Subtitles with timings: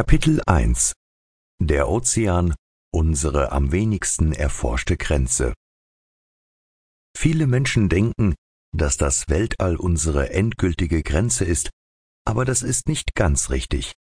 [0.00, 0.94] Kapitel 1
[1.62, 2.54] Der Ozean,
[2.90, 5.52] unsere am wenigsten erforschte Grenze.
[7.14, 8.34] Viele Menschen denken,
[8.74, 11.68] dass das Weltall unsere endgültige Grenze ist,
[12.26, 13.92] aber das ist nicht ganz richtig.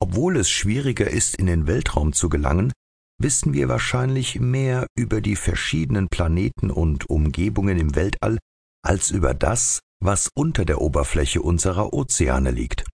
[0.00, 2.72] Obwohl es schwieriger ist, in den Weltraum zu gelangen,
[3.20, 8.38] wissen wir wahrscheinlich mehr über die verschiedenen Planeten und Umgebungen im Weltall
[8.82, 12.86] als über das, was unter der Oberfläche unserer Ozeane liegt.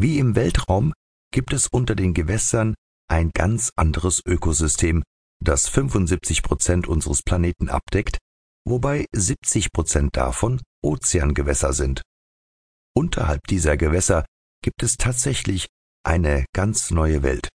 [0.00, 0.92] Wie im Weltraum
[1.32, 2.74] gibt es unter den Gewässern
[3.08, 5.02] ein ganz anderes Ökosystem,
[5.42, 8.18] das 75 Prozent unseres Planeten abdeckt,
[8.64, 12.02] wobei 70 Prozent davon Ozeangewässer sind.
[12.94, 14.24] Unterhalb dieser Gewässer
[14.62, 15.68] gibt es tatsächlich
[16.04, 17.48] eine ganz neue Welt,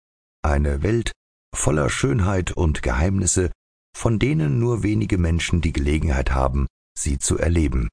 [0.44, 1.12] eine Welt
[1.55, 3.52] voller Schönheit und Geheimnisse,
[3.96, 7.90] von denen nur wenige Menschen die Gelegenheit haben, sie zu erleben.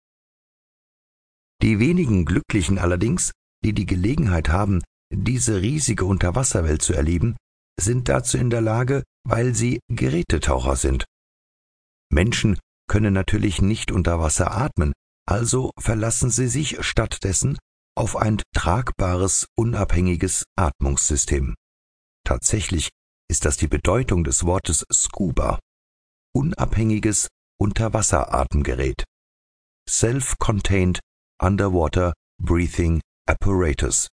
[1.62, 7.36] Die wenigen Glücklichen allerdings, die die Gelegenheit haben, diese riesige Unterwasserwelt zu erleben,
[7.78, 11.04] sind dazu in der Lage, weil sie Gerätetaucher sind.
[12.12, 12.58] Menschen
[12.88, 14.92] können natürlich nicht unter Wasser atmen,
[15.26, 17.58] also verlassen sie sich stattdessen
[17.96, 21.54] auf ein tragbares, unabhängiges Atmungssystem.
[22.24, 22.90] Tatsächlich
[23.30, 25.58] ist das die Bedeutung des Wortes Scuba,
[26.34, 27.28] unabhängiges
[27.60, 29.04] Unterwasseratemgerät.
[29.88, 31.00] Self-contained
[31.40, 34.08] Underwater Breathing Apparatus.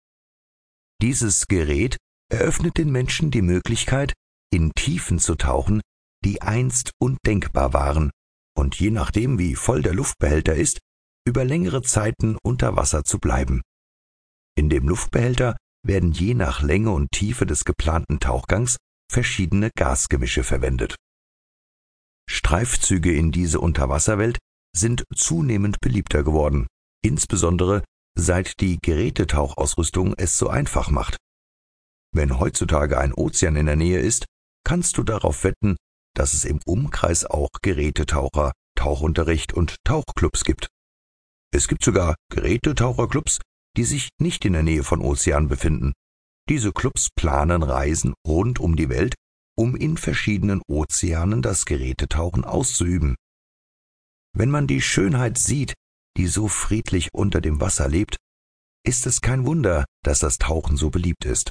[1.03, 1.97] Dieses Gerät
[2.31, 4.13] eröffnet den Menschen die Möglichkeit,
[4.53, 5.81] in Tiefen zu tauchen,
[6.25, 8.11] die einst undenkbar waren
[8.57, 10.79] und je nachdem, wie voll der Luftbehälter ist,
[11.27, 13.63] über längere Zeiten unter Wasser zu bleiben.
[14.57, 18.77] In dem Luftbehälter werden je nach Länge und Tiefe des geplanten Tauchgangs
[19.13, 20.97] verschiedene Gasgemische verwendet.
[22.29, 24.39] Streifzüge in diese Unterwasserwelt
[24.75, 26.67] sind zunehmend beliebter geworden,
[27.05, 27.85] insbesondere
[28.17, 31.17] seit die Gerätetauchausrüstung es so einfach macht.
[32.13, 34.25] Wenn heutzutage ein Ozean in der Nähe ist,
[34.65, 35.77] kannst du darauf wetten,
[36.15, 40.69] dass es im Umkreis auch Gerätetaucher, Tauchunterricht und Tauchclubs gibt.
[41.53, 43.39] Es gibt sogar Gerätetaucherclubs,
[43.77, 45.93] die sich nicht in der Nähe von Ozeanen befinden.
[46.49, 49.15] Diese Clubs planen Reisen rund um die Welt,
[49.57, 53.17] um in verschiedenen Ozeanen das Gerätetauchen auszuüben.
[54.33, 55.75] Wenn man die Schönheit sieht,
[56.17, 58.17] die so friedlich unter dem Wasser lebt,
[58.85, 61.51] ist es kein Wunder, dass das Tauchen so beliebt ist.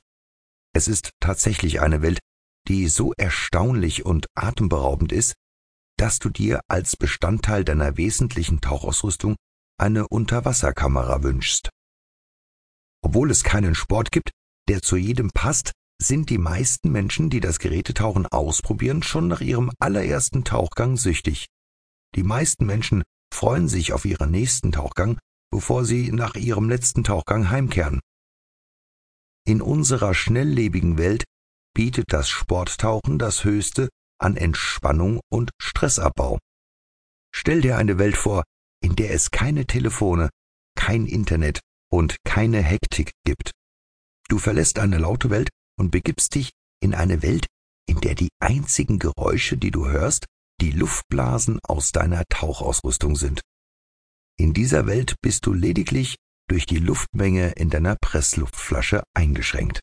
[0.73, 2.19] Es ist tatsächlich eine Welt,
[2.67, 5.35] die so erstaunlich und atemberaubend ist,
[5.97, 9.35] dass du dir als Bestandteil deiner wesentlichen Tauchausrüstung
[9.77, 11.69] eine Unterwasserkamera wünschst.
[13.01, 14.31] Obwohl es keinen Sport gibt,
[14.67, 15.71] der zu jedem passt,
[16.01, 21.45] sind die meisten Menschen, die das Gerätetauchen ausprobieren, schon nach ihrem allerersten Tauchgang süchtig.
[22.15, 23.03] Die meisten Menschen
[23.35, 25.19] freuen sich auf ihren nächsten Tauchgang,
[25.51, 27.99] bevor sie nach ihrem letzten Tauchgang heimkehren.
[29.45, 31.23] In unserer schnelllebigen Welt
[31.75, 36.39] bietet das Sporttauchen das Höchste an Entspannung und Stressabbau.
[37.33, 38.43] Stell dir eine Welt vor,
[38.81, 40.29] in der es keine Telefone,
[40.75, 41.59] kein Internet
[41.91, 43.51] und keine Hektik gibt.
[44.29, 47.45] Du verlässt eine laute Welt und begibst dich in eine Welt,
[47.87, 50.25] in der die einzigen Geräusche, die du hörst,
[50.61, 53.41] die Luftblasen aus deiner Tauchausrüstung sind.
[54.37, 56.15] In dieser Welt bist du lediglich
[56.47, 59.79] durch die Luftmenge in deiner Pressluftflasche eingeschränkt.